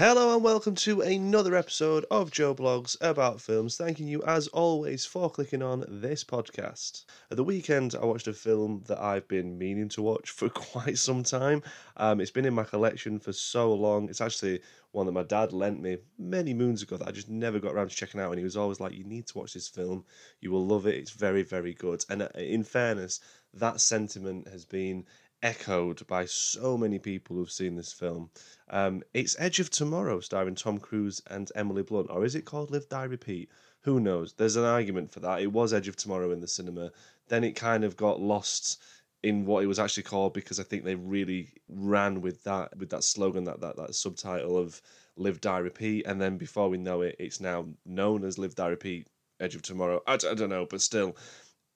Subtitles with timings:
[0.00, 3.76] Hello and welcome to another episode of Joe Blogs about films.
[3.76, 7.04] Thanking you as always for clicking on this podcast.
[7.30, 10.96] At the weekend, I watched a film that I've been meaning to watch for quite
[10.96, 11.62] some time.
[11.98, 14.08] Um, it's been in my collection for so long.
[14.08, 14.60] It's actually
[14.92, 17.90] one that my dad lent me many moons ago that I just never got around
[17.90, 18.30] to checking out.
[18.30, 20.06] And he was always like, "You need to watch this film.
[20.40, 20.94] You will love it.
[20.94, 23.20] It's very, very good." And uh, in fairness,
[23.52, 25.04] that sentiment has been
[25.42, 28.30] echoed by so many people who've seen this film.
[28.68, 32.70] Um, it's Edge of Tomorrow, starring Tom Cruise and Emily Blunt, or is it called
[32.70, 33.50] Live Die Repeat?
[33.82, 34.34] Who knows?
[34.34, 35.40] There's an argument for that.
[35.40, 36.92] It was Edge of Tomorrow in the cinema.
[37.28, 38.82] Then it kind of got lost
[39.22, 42.90] in what it was actually called because I think they really ran with that with
[42.90, 44.80] that slogan that that, that subtitle of
[45.16, 48.68] Live Die Repeat, and then before we know it, it's now known as Live Die
[48.68, 50.02] Repeat Edge of Tomorrow.
[50.06, 51.16] I, I don't know, but still,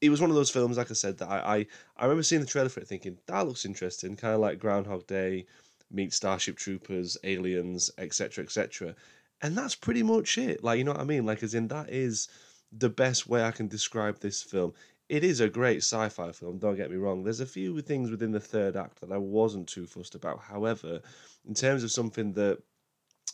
[0.01, 1.67] it was one of those films, like I said, that I, I,
[1.97, 5.07] I remember seeing the trailer for it thinking, that looks interesting, kind of like Groundhog
[5.07, 5.47] Day,
[5.91, 8.95] meet Starship Troopers, Aliens, etc., etc.
[9.43, 10.63] And that's pretty much it.
[10.63, 11.25] Like, you know what I mean?
[11.25, 12.29] Like, as in, that is
[12.73, 14.75] the best way I can describe this film.
[15.09, 17.23] It is a great sci fi film, don't get me wrong.
[17.23, 20.41] There's a few things within the third act that I wasn't too fussed about.
[20.41, 21.01] However,
[21.47, 22.59] in terms of something that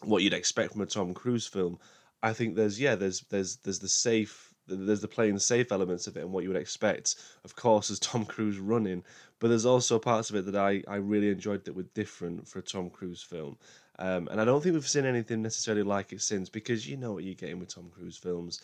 [0.02, 1.78] what you'd expect from a Tom Cruise film,
[2.22, 6.16] I think there's yeah, there's there's there's the safe there's the playing safe elements of
[6.16, 9.04] it and what you would expect, of course, as Tom Cruise running.
[9.38, 12.58] But there's also parts of it that I, I really enjoyed that were different for
[12.58, 13.56] a Tom Cruise film.
[13.98, 17.12] Um, and I don't think we've seen anything necessarily like it since because you know
[17.12, 18.60] what you're getting with Tom Cruise films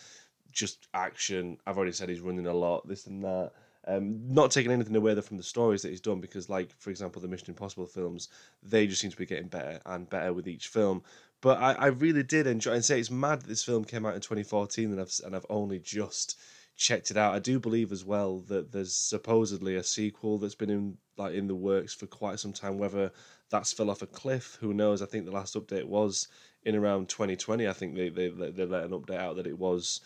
[0.56, 1.58] just action.
[1.66, 3.52] I've already said he's running a lot, this and that.
[3.88, 7.22] Um, not taking anything away from the stories that he's done because, like for example,
[7.22, 8.30] the Mission Impossible films,
[8.60, 11.04] they just seem to be getting better and better with each film.
[11.46, 14.16] But I, I really did enjoy and say it's mad that this film came out
[14.16, 16.36] in 2014 and I've and I've only just
[16.76, 17.36] checked it out.
[17.36, 21.46] I do believe as well that there's supposedly a sequel that's been in like in
[21.46, 22.78] the works for quite some time.
[22.78, 23.12] Whether
[23.48, 25.00] that's fell off a cliff, who knows?
[25.00, 26.26] I think the last update was
[26.64, 27.68] in around 2020.
[27.68, 30.00] I think they they they let an update out that it was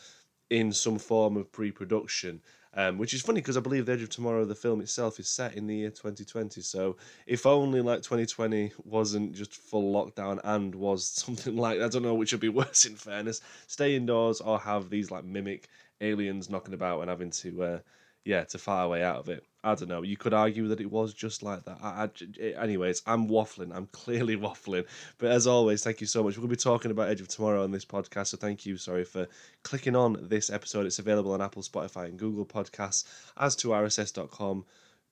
[0.50, 2.42] in some form of pre-production.
[2.72, 5.28] Um, which is funny because I believe The Edge of Tomorrow, the film itself, is
[5.28, 6.60] set in the year 2020.
[6.60, 12.02] So if only like 2020 wasn't just full lockdown and was something like I don't
[12.02, 15.68] know which would be worse in fairness, stay indoors or have these like mimic
[16.00, 17.78] aliens knocking about and having to uh,
[18.24, 19.44] yeah to fire away out of it.
[19.62, 20.02] I don't know.
[20.02, 21.78] You could argue that it was just like that.
[21.82, 23.74] I, I, anyways, I'm waffling.
[23.74, 24.86] I'm clearly waffling.
[25.18, 26.36] But as always, thank you so much.
[26.36, 28.28] We're going to be talking about Edge of Tomorrow on this podcast.
[28.28, 29.28] So thank you, sorry, for
[29.62, 30.86] clicking on this episode.
[30.86, 33.04] It's available on Apple, Spotify, and Google Podcasts,
[33.36, 34.64] as to RSS.com.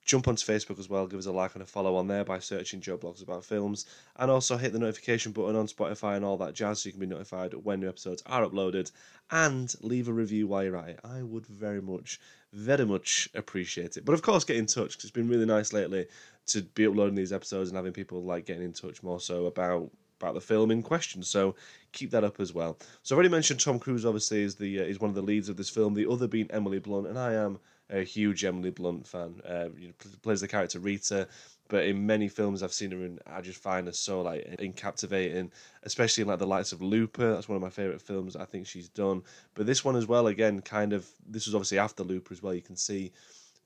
[0.05, 2.39] Jump onto Facebook as well, give us a like and a follow on there by
[2.39, 6.37] searching Joe Blogs About Films, and also hit the notification button on Spotify and all
[6.37, 8.91] that jazz so you can be notified when new episodes are uploaded,
[9.31, 10.99] and leave a review while you're at it.
[11.03, 12.19] I would very much,
[12.53, 14.05] very much appreciate it.
[14.05, 16.07] But of course, get in touch because it's been really nice lately
[16.47, 19.91] to be uploading these episodes and having people like getting in touch more so about
[20.19, 21.23] about the film in question.
[21.23, 21.55] So
[21.91, 22.77] keep that up as well.
[23.03, 24.05] So I've already mentioned Tom Cruise.
[24.05, 25.93] Obviously, is the uh, is one of the leads of this film.
[25.93, 29.41] The other being Emily Blunt, and I am a huge Emily Blunt fan.
[29.47, 31.27] Uh, you know, plays the character Rita,
[31.67, 34.73] but in many films I've seen her in, I just find her so like in
[34.73, 35.51] captivating,
[35.83, 37.33] especially in like the lights of Looper.
[37.33, 39.23] That's one of my favorite films I think she's done.
[39.53, 42.53] But this one as well, again, kind of this was obviously after Looper as well.
[42.53, 43.11] You can see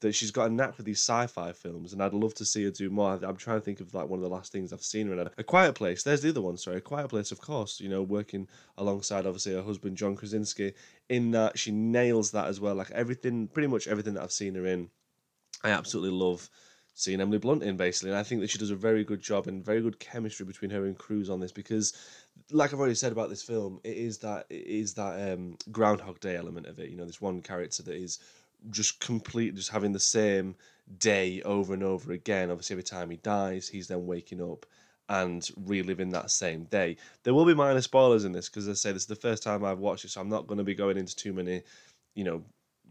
[0.03, 2.71] that she's got a knack for these sci-fi films, and I'd love to see her
[2.71, 3.13] do more.
[3.23, 5.29] I'm trying to think of like one of the last things I've seen her in.
[5.37, 6.03] A Quiet Place.
[6.03, 6.57] There's the other one.
[6.57, 7.31] Sorry, A Quiet Place.
[7.31, 8.47] Of course, you know, working
[8.77, 10.73] alongside obviously her husband John Krasinski.
[11.09, 12.75] In that, she nails that as well.
[12.75, 14.89] Like everything, pretty much everything that I've seen her in,
[15.63, 16.49] I absolutely love
[16.93, 19.47] seeing Emily Blunt in basically, and I think that she does a very good job
[19.47, 21.93] and very good chemistry between her and Cruise on this because,
[22.51, 26.19] like I've already said about this film, it is that it is that um, Groundhog
[26.19, 26.89] Day element of it.
[26.89, 28.19] You know, this one character that is
[28.69, 30.55] just complete, just having the same
[30.99, 32.51] day over and over again.
[32.51, 34.65] Obviously, every time he dies, he's then waking up
[35.09, 36.97] and reliving that same day.
[37.23, 39.63] There will be minor spoilers in this because I say this is the first time
[39.63, 41.61] I've watched it, so I'm not going to be going into too many,
[42.15, 42.43] you know,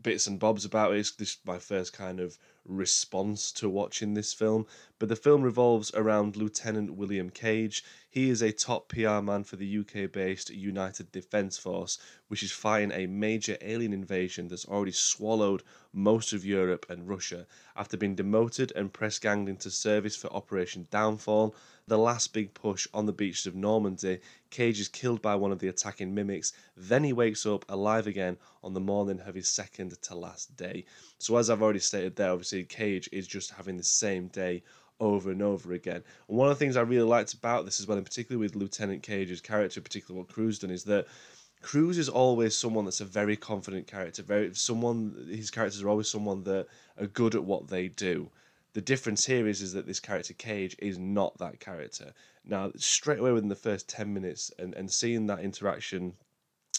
[0.02, 0.98] bits and bobs about it.
[0.98, 4.66] It's this is my first kind of response to watching this film.
[4.98, 7.84] But the film revolves around Lieutenant William Cage.
[8.08, 11.98] He is a top PR man for the UK based United Defence Force,
[12.28, 17.46] which is fighting a major alien invasion that's already swallowed most of Europe and Russia.
[17.76, 21.54] After being demoted and press ganged into service for Operation Downfall,
[21.88, 24.20] the last big push on the beaches of Normandy,
[24.50, 26.52] Cage is killed by one of the attacking mimics.
[26.76, 30.84] Then he wakes up alive again on the morning of his second to last day.
[31.18, 34.62] So, as I've already stated there, obviously, Cage is just having the same day
[35.00, 36.02] over and over again.
[36.28, 38.54] And one of the things I really liked about this as well, in particular with
[38.54, 41.06] Lieutenant Cage's character, particularly what Cruise done, is that
[41.62, 44.22] Cruise is always someone that's a very confident character.
[44.22, 46.66] Very someone his characters are always someone that
[46.98, 48.30] are good at what they do.
[48.74, 52.12] The difference here is is that this character Cage is not that character.
[52.44, 56.14] Now, straight away within the first ten minutes, and and seeing that interaction,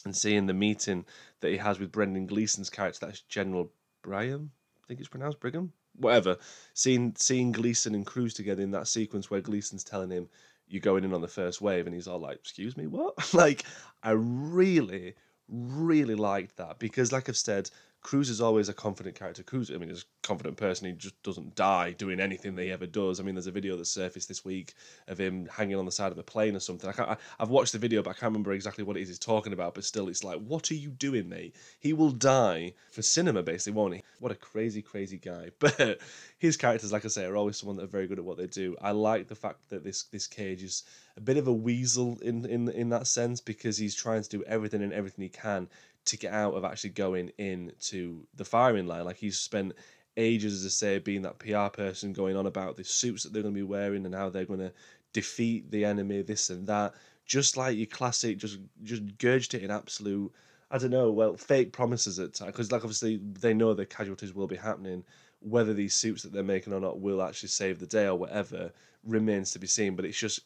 [0.06, 1.06] and seeing the meeting
[1.42, 4.52] that he has with Brendan Gleeson's character, that's General Brigham,
[4.84, 6.38] I think it's pronounced Brigham, whatever.
[6.74, 10.30] Seeing seeing Gleeson and Cruise together in that sequence where Gleeson's telling him
[10.68, 13.64] you're going in on the first wave, and he's all like, "Excuse me, what?" like,
[14.02, 15.16] I really,
[15.48, 17.70] really liked that because, like I've said,
[18.04, 19.44] Cruise is always a confident character.
[19.44, 20.88] Cruise, I mean, he's a confident person.
[20.88, 23.20] He just doesn't die doing anything that he ever does.
[23.20, 24.74] I mean, there's a video that surfaced this week
[25.08, 26.90] of him hanging on the side of a plane or something.
[26.90, 29.08] I can't, I, have watched the video, but I can't remember exactly what it is
[29.08, 29.74] he's talking about.
[29.74, 31.56] But still, it's like, what are you doing, mate?
[31.80, 34.04] He will die for cinema, basically, won't he?
[34.20, 35.52] What a crazy, crazy guy.
[35.60, 36.02] But
[36.40, 38.48] his characters, like I say, are always someone that are very good at what they
[38.48, 38.76] do.
[38.82, 40.84] I like the fact that this this cage is
[41.16, 44.44] a bit of a weasel in in in that sense because he's trying to do
[44.44, 45.70] everything and everything he can
[46.06, 49.06] to get out of actually going into the firing line.
[49.06, 49.74] Like he's spent
[50.18, 53.42] ages, as I say, being that PR person, going on about the suits that they're
[53.42, 54.74] going to be wearing and how they're going to
[55.14, 56.94] defeat the enemy, this and that.
[57.26, 60.32] Just like your classic, just just gurged it in absolute,
[60.70, 62.52] I don't know, well, fake promises at times.
[62.52, 65.06] Because like obviously they know the casualties will be happening,
[65.40, 68.72] whether these suits that they're making or not will actually save the day or whatever
[69.06, 69.96] remains to be seen.
[69.96, 70.42] But it's just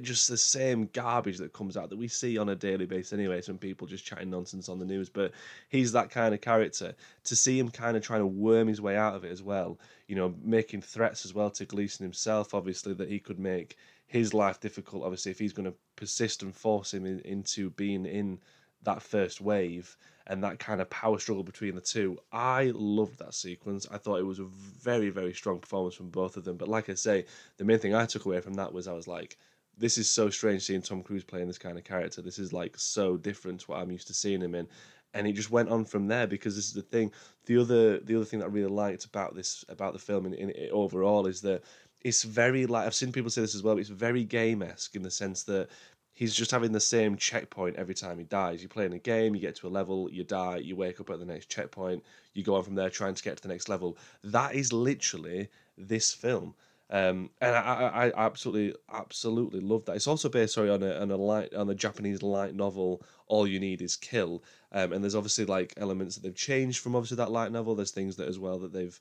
[0.00, 3.40] just the same garbage that comes out that we see on a daily basis anyway.
[3.40, 5.32] Some people just chatting nonsense on the news, but
[5.68, 6.94] he's that kind of character.
[7.24, 9.78] To see him kind of trying to worm his way out of it as well,
[10.06, 13.76] you know, making threats as well to Gleeson himself, obviously that he could make
[14.06, 15.04] his life difficult.
[15.04, 18.38] Obviously, if he's going to persist and force him in, into being in
[18.82, 22.18] that first wave and that kind of power struggle between the two.
[22.32, 23.86] I loved that sequence.
[23.90, 26.56] I thought it was a very, very strong performance from both of them.
[26.56, 27.26] But like I say,
[27.58, 29.36] the main thing I took away from that was I was like,
[29.78, 32.22] this is so strange seeing Tom Cruise playing this kind of character.
[32.22, 34.66] This is like so different to what I'm used to seeing him in.
[35.14, 37.12] And it just went on from there because this is the thing.
[37.46, 40.34] The other the other thing that I really liked about this about the film in,
[40.34, 41.62] in overall is that
[42.02, 43.78] it's very like I've seen people say this as well.
[43.78, 45.68] It's very game esque in the sense that
[46.16, 48.62] he's just having the same checkpoint every time he dies.
[48.62, 51.10] You play in a game, you get to a level, you die, you wake up
[51.10, 52.02] at the next checkpoint,
[52.32, 53.98] you go on from there trying to get to the next level.
[54.24, 56.54] That is literally this film.
[56.88, 59.96] Um, and I, I, absolutely, absolutely love that.
[59.96, 63.02] It's also based, sorry, on a on a light on a Japanese light novel.
[63.26, 64.42] All you need is kill.
[64.72, 67.74] Um, and there's obviously like elements that they've changed from obviously that light novel.
[67.74, 68.98] There's things that as well that they've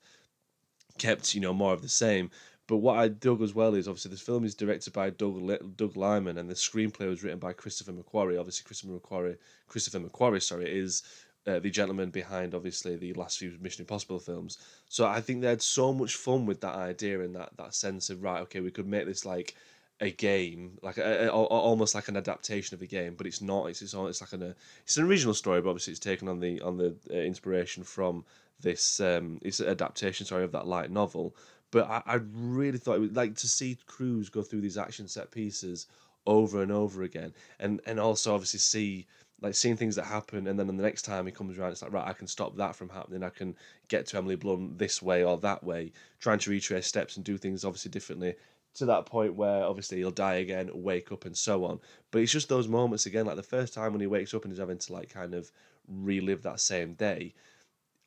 [0.98, 2.32] kept, you know, more of the same.
[2.68, 5.96] But what I dug as well is obviously this film is directed by Doug Doug
[5.96, 8.40] Liman and the screenplay was written by Christopher McQuarrie.
[8.40, 11.04] Obviously, Christopher McQuarrie, Christopher McQuarrie, sorry, is
[11.46, 14.58] uh, the gentleman behind obviously the last few Mission Impossible films.
[14.90, 18.10] So I think they had so much fun with that idea and that that sense
[18.10, 19.56] of right, okay, we could make this like
[20.02, 23.68] a game, like a, a, almost like an adaptation of a game, but it's not.
[23.68, 26.62] It's it's, it's like an it's an original story, but obviously it's taken on the
[26.62, 28.26] on the uh, inspiration from
[28.62, 31.36] this um it's an adaptation sorry of that light novel
[31.76, 35.10] but I, I really thought it would like to see Cruise go through these action
[35.10, 35.88] set pieces
[36.26, 39.06] over and over again, and and also obviously see
[39.42, 41.92] like seeing things that happen, and then the next time he comes around, it's like
[41.92, 43.24] right, I can stop that from happening.
[43.24, 43.58] I can
[43.90, 47.38] get to Emily Blunt this way or that way, trying to retrace steps and do
[47.38, 48.36] things obviously differently
[48.76, 51.82] to that point where obviously he'll die again, wake up, and so on.
[52.12, 54.54] But it's just those moments again, like the first time when he wakes up and
[54.54, 55.52] he's having to like kind of
[55.90, 57.34] relive that same day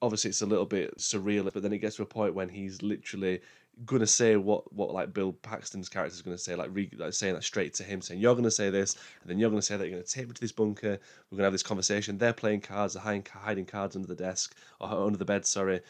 [0.00, 2.82] obviously it's a little bit surreal, but then it gets to a point when he's
[2.82, 3.41] literally
[3.86, 7.35] to say what what like Bill Paxton's character is to say, like, re, like saying
[7.35, 9.88] that straight to him, saying you're to say this, and then you're to say that
[9.88, 10.99] you're to take me to this bunker.
[11.30, 12.18] We're to have this conversation.
[12.18, 15.80] They're playing cards, they're hiding, hiding cards under the desk or under the bed, sorry,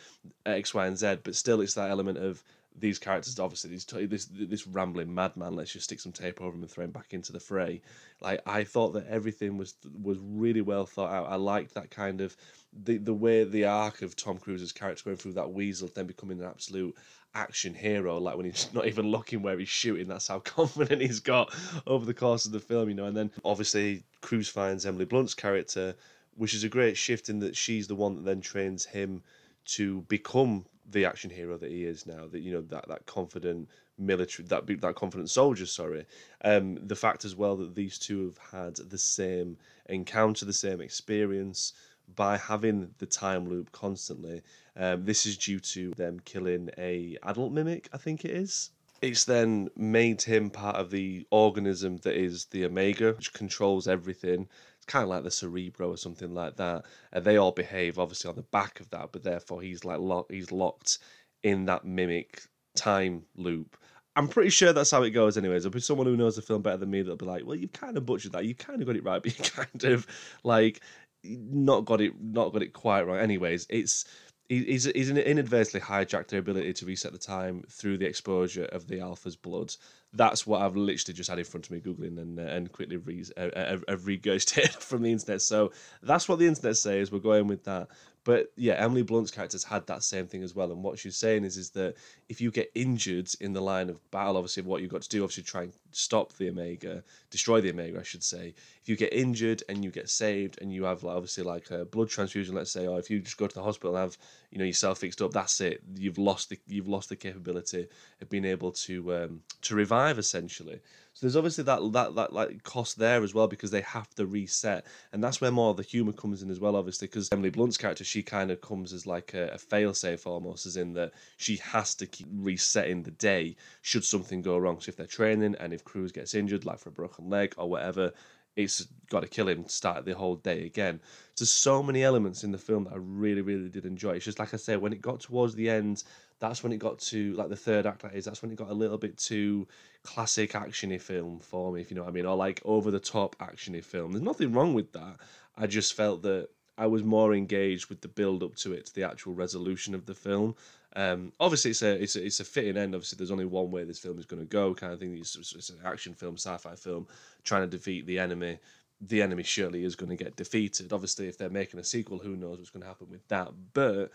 [0.47, 1.18] X, Y, and Z.
[1.23, 2.42] But still, it's that element of
[2.80, 6.62] these characters obviously these this this rambling madman let's just stick some tape over him
[6.62, 7.80] and throw him back into the fray
[8.21, 12.21] like i thought that everything was was really well thought out i liked that kind
[12.21, 12.37] of
[12.85, 16.38] the the way the arc of tom cruise's character going through that weasel then becoming
[16.40, 16.95] an absolute
[17.35, 21.20] action hero like when he's not even looking where he's shooting that's how confident he's
[21.20, 21.54] got
[21.87, 25.35] over the course of the film you know and then obviously cruise finds emily blunt's
[25.35, 25.94] character
[26.37, 29.23] which is a great shift in that she's the one that then trains him
[29.64, 32.26] to become the action hero that he is now.
[32.26, 33.68] That you know that that confident
[33.99, 35.66] military that that confident soldier.
[35.66, 36.06] Sorry,
[36.44, 40.80] um, the fact as well that these two have had the same encounter, the same
[40.80, 41.75] experience
[42.15, 44.43] by having the time loop constantly.
[44.77, 47.88] Um, this is due to them killing a adult mimic.
[47.93, 48.71] I think it is.
[49.00, 54.49] It's then made him part of the organism that is the Omega, which controls everything
[54.77, 56.85] It's kind of like the Cerebro or something like that.
[57.12, 60.33] And they all behave obviously on the back of that, but therefore he's like locked,
[60.33, 60.99] he's locked
[61.45, 62.43] in that mimic
[62.75, 63.77] time loop.
[64.17, 65.62] I'm pretty sure that's how it goes, anyways.
[65.62, 67.73] There'll be someone who knows the film better than me that'll be like, "Well, you've
[67.73, 68.45] kind of butchered that.
[68.47, 70.09] You kind of got it right, but you kind of
[70.43, 70.81] like
[71.25, 74.05] not got it, not got it quite right." Anyways, it's
[74.49, 78.87] he, he's he's inadvertently hijacked their ability to reset the time through the exposure of
[78.89, 79.75] the alpha's blood.
[80.15, 82.97] That's what I've literally just had in front of me googling and uh, and quickly
[82.97, 85.43] re- uh, uh, regurgitated from the internet.
[85.43, 85.73] So
[86.03, 87.13] that's what the internet says.
[87.13, 87.89] We're going with that.
[88.28, 90.70] But yeah, Emily Blunt's character's had that same thing as well.
[90.70, 91.94] And what she's saying is, is that
[92.28, 95.25] if you get injured in the line of battle, obviously what you've got to do,
[95.25, 98.52] obviously try and stop the Omega, destroy the Omega, I should say.
[98.82, 101.87] If you get injured and you get saved, and you have like, obviously like a
[101.87, 104.18] blood transfusion, let's say, or if you just go to the hospital and have
[104.50, 105.80] you know yourself fixed up, that's it.
[105.97, 107.87] You've lost the you've lost the capability
[108.20, 110.80] of being able to um, to revive essentially.
[111.19, 114.25] So there's obviously that that that like cost there as well because they have to
[114.25, 116.77] reset, and that's where more of the humor comes in as well.
[116.77, 120.65] Obviously, because Emily Blunt's character, she kind of comes as like a, a failsafe almost,
[120.65, 124.81] as in that she has to keep resetting the day should something go wrong.
[124.81, 127.69] So if they're training and if Cruise gets injured, like for a broken leg or
[127.69, 128.13] whatever,
[128.55, 131.01] it's got to kill him, start the whole day again.
[131.37, 134.13] There's so many elements in the film that I really, really did enjoy.
[134.13, 136.05] It's just like I said, when it got towards the end,
[136.40, 138.02] that's when it got to like the third act.
[138.02, 139.66] That is, that's when it got a little bit too
[140.04, 143.00] classic actiony film for me, if you know what I mean, or like over the
[143.00, 144.12] top actiony film.
[144.12, 145.16] There's nothing wrong with that.
[145.57, 148.95] I just felt that I was more engaged with the build up to it, to
[148.95, 150.54] the actual resolution of the film.
[150.95, 152.95] Um, obviously, it's a, it's a it's a fitting end.
[152.95, 155.16] Obviously, there's only one way this film is going to go, kind of thing.
[155.18, 157.07] It's, it's an action film, sci-fi film,
[157.45, 158.59] trying to defeat the enemy.
[159.00, 160.92] The enemy surely is going to get defeated.
[160.92, 163.50] Obviously, if they're making a sequel, who knows what's going to happen with that?
[163.75, 164.11] But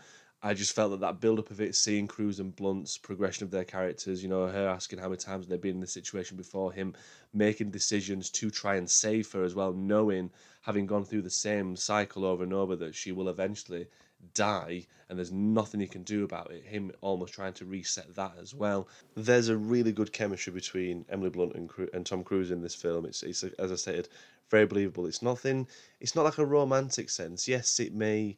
[0.45, 3.51] I just felt that that build up of it, seeing Cruise and Blunt's progression of
[3.51, 6.73] their characters, you know, her asking how many times they've been in this situation before,
[6.73, 6.93] him
[7.33, 10.29] making decisions to try and save her as well, knowing,
[10.63, 13.87] having gone through the same cycle over and over, that she will eventually
[14.33, 16.63] die and there's nothing he can do about it.
[16.65, 18.89] Him almost trying to reset that as well.
[19.15, 23.05] There's a really good chemistry between Emily Blunt and, and Tom Cruise in this film.
[23.05, 24.09] It's, it's as I said,
[24.49, 25.05] very believable.
[25.05, 25.67] It's nothing,
[26.01, 27.47] it's not like a romantic sense.
[27.47, 28.37] Yes, it may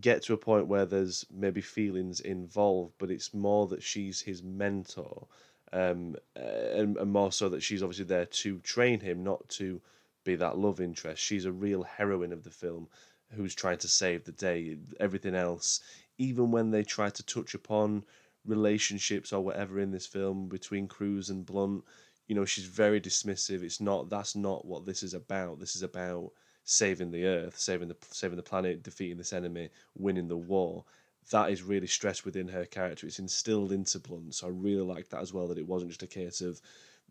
[0.00, 4.42] get to a point where there's maybe feelings involved, but it's more that she's his
[4.42, 5.26] mentor,
[5.72, 9.80] um, and, and more so that she's obviously there to train him, not to
[10.24, 11.22] be that love interest.
[11.22, 12.88] She's a real heroine of the film
[13.32, 14.76] who's trying to save the day.
[14.98, 15.80] Everything else,
[16.18, 18.04] even when they try to touch upon
[18.44, 21.84] relationships or whatever in this film between Cruise and Blunt,
[22.26, 23.62] you know, she's very dismissive.
[23.62, 25.60] It's not that's not what this is about.
[25.60, 26.30] This is about
[26.64, 30.84] saving the earth, saving the saving the planet, defeating this enemy, winning the war.
[31.30, 33.06] That is really stressed within her character.
[33.06, 35.46] It's instilled into Blunt, so I really like that as well.
[35.46, 36.60] That it wasn't just a case of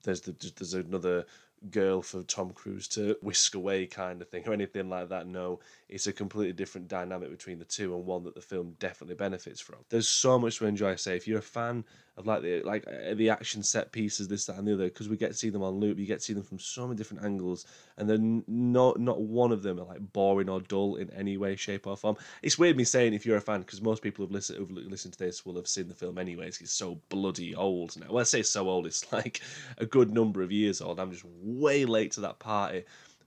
[0.03, 1.25] there's the there's another
[1.71, 5.27] girl for Tom Cruise to whisk away kind of thing or anything like that.
[5.27, 5.59] No,
[5.93, 9.61] it's a completely different dynamic between the two and one that the film definitely benefits
[9.61, 9.77] from.
[9.89, 10.93] There's so much to enjoy.
[10.93, 11.85] I Say if you're a fan
[12.17, 15.07] of like the like uh, the action set pieces, this that and the other, because
[15.07, 16.97] we get to see them on loop, you get to see them from so many
[16.97, 21.11] different angles, and then not not one of them are like boring or dull in
[21.11, 22.17] any way, shape or form.
[22.41, 25.13] It's weird me saying if you're a fan because most people who've listened who've listened
[25.13, 26.59] to this will have seen the film anyways.
[26.59, 28.07] It's so bloody old now.
[28.09, 29.41] Well, I say so old, it's like
[29.77, 30.99] a good number of years old.
[30.99, 32.83] I'm just way late to that party.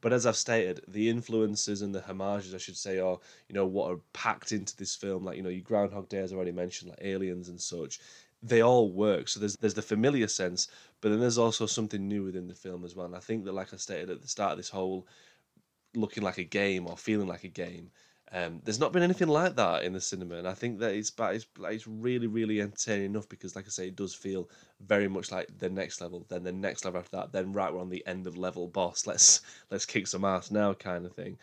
[0.06, 3.66] But as I've stated, the influences and the homages, I should say, are you know
[3.66, 5.24] what are packed into this film.
[5.24, 7.98] Like you know, you Groundhog Day, as I already mentioned, like Aliens and such.
[8.40, 9.26] They all work.
[9.26, 10.68] So there's there's the familiar sense,
[11.00, 13.06] but then there's also something new within the film as well.
[13.06, 15.08] And I think that, like I stated at the start of this whole
[15.96, 17.90] looking like a game or feeling like a game,
[18.32, 21.10] um, there's not been anything like that in the cinema, and I think that it's
[21.10, 24.48] but it's, it's really really entertaining enough because, like I say, it does feel
[24.80, 27.80] very much like the next level, then the next level after that, then right we're
[27.80, 29.06] on the end of level boss.
[29.06, 31.38] Let's let's kick some ass now, kind of thing.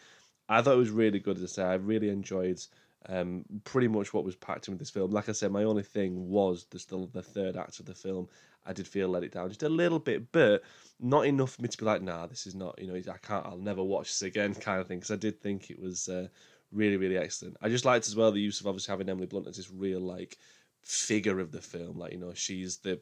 [0.50, 1.64] I thought it was really good I say.
[1.64, 2.62] I really enjoyed
[3.10, 5.12] um, pretty much what was packed in with this film.
[5.12, 8.28] Like I said, my only thing was the, the, the third act of the film.
[8.66, 10.64] I did feel let it down just a little bit, but
[11.00, 13.46] not enough for me to be like, nah, this is not, you know, I can't,
[13.46, 15.00] I'll never watch this again, kind of thing.
[15.00, 16.28] Because I did think it was uh,
[16.74, 17.58] really, really excellent.
[17.62, 20.00] I just liked as well the use of obviously having Emily Blunt as this real
[20.00, 20.38] like
[20.84, 21.98] figure of the film.
[21.98, 23.00] Like you know, she's the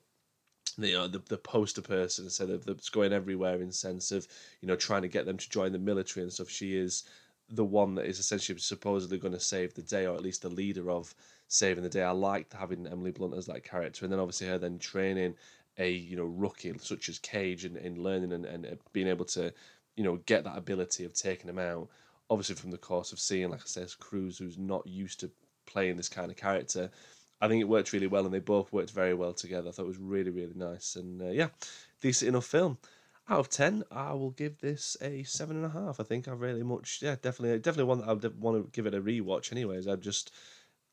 [0.77, 4.27] the you know, the, the poster person instead of that's going everywhere in sense of
[4.61, 6.49] you know trying to get them to join the military and stuff.
[6.49, 7.03] She is
[7.49, 10.49] the one that is essentially supposedly going to save the day, or at least the
[10.49, 11.13] leader of
[11.47, 12.03] saving the day.
[12.03, 15.35] I liked having Emily Blunt as that character, and then obviously her then training
[15.77, 19.25] a you know rookie such as Cage and in learning and, and uh, being able
[19.25, 19.53] to
[19.95, 21.89] you know get that ability of taking him out
[22.31, 25.29] obviously from the course of seeing, like I said, Cruise, who's not used to
[25.65, 26.89] playing this kind of character.
[27.41, 29.67] I think it worked really well, and they both worked very well together.
[29.67, 31.49] I thought it was really, really nice, and uh, yeah,
[32.01, 32.77] decent enough film.
[33.29, 35.99] Out of ten, I will give this a seven and a half.
[35.99, 38.85] I think I really much, yeah, definitely, definitely one that I would want to give
[38.85, 39.51] it a rewatch.
[39.51, 40.31] Anyways, I just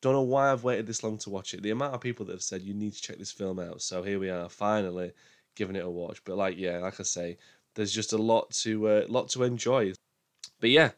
[0.01, 1.63] don't know why I've waited this long to watch it.
[1.63, 4.03] The amount of people that have said you need to check this film out, so
[4.03, 5.13] here we are, finally
[5.55, 6.21] giving it a watch.
[6.25, 7.37] But like, yeah, like I say,
[7.75, 9.93] there's just a lot to, uh, lot to enjoy.
[10.59, 10.91] But yeah,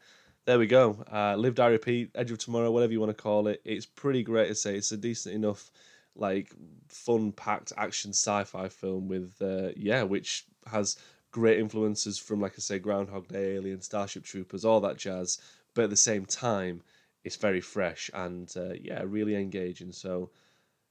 [0.44, 1.04] there we go.
[1.12, 3.60] Uh, Live, Die, Repeat, Edge of Tomorrow, whatever you want to call it.
[3.64, 4.76] It's pretty great to say.
[4.76, 5.70] It's a decent enough,
[6.16, 6.52] like,
[6.88, 10.96] fun packed action sci fi film with, uh, yeah, which has
[11.30, 15.38] great influences from, like I say, Groundhog Day, Alien, Starship Troopers, all that jazz.
[15.74, 16.82] But at the same time,
[17.24, 19.92] it's very fresh and, uh, yeah, really engaging.
[19.92, 20.30] So,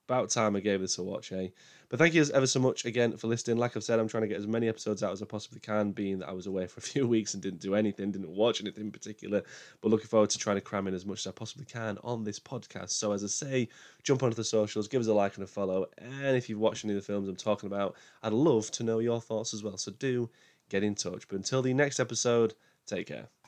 [0.08, 1.48] about time I gave this a watch, eh?
[1.89, 3.58] But thank you ever so much again for listening.
[3.58, 5.91] Like I've said, I'm trying to get as many episodes out as I possibly can,
[5.91, 8.62] being that I was away for a few weeks and didn't do anything, didn't watch
[8.62, 9.41] anything in particular.
[9.81, 12.24] But looking forward to trying to cram in as much as I possibly can on
[12.24, 12.91] this podcast.
[12.91, 13.70] So, as I say,
[14.03, 15.88] jump onto the socials, give us a like and a follow.
[15.98, 19.00] And if you've watched any of the films I'm talking about, I'd love to know
[19.00, 19.77] your thoughts as well.
[19.77, 20.29] So, do
[20.70, 21.27] get in touch.
[21.27, 22.53] But until the next episode,
[22.86, 23.31] take care.